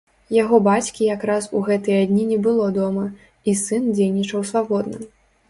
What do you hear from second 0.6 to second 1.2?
бацькі